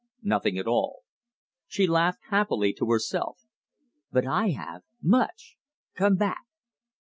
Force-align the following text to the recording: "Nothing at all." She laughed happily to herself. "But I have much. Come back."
"Nothing 0.23 0.57
at 0.57 0.65
all." 0.65 1.03
She 1.67 1.85
laughed 1.85 2.23
happily 2.31 2.73
to 2.73 2.89
herself. 2.89 3.45
"But 4.11 4.25
I 4.25 4.49
have 4.49 4.81
much. 4.99 5.57
Come 5.95 6.15
back." 6.15 6.45